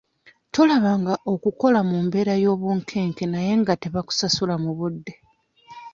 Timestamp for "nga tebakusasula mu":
3.61-4.71